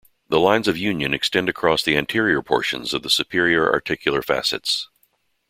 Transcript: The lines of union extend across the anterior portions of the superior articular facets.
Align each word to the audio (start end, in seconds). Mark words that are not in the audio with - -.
The 0.29 0.39
lines 0.39 0.67
of 0.67 0.79
union 0.79 1.13
extend 1.13 1.47
across 1.47 1.83
the 1.83 1.95
anterior 1.95 2.41
portions 2.41 2.91
of 2.95 3.03
the 3.03 3.09
superior 3.11 3.71
articular 3.71 4.23
facets. 4.23 4.89